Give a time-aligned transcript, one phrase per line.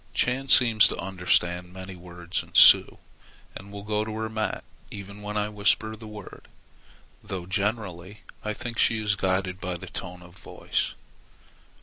[0.15, 2.97] Chän seems to understand many words in Sioux,
[3.55, 6.47] and will go to her mat even when I whisper the word,
[7.23, 10.93] though generally I think she is guided by the tone of the voice.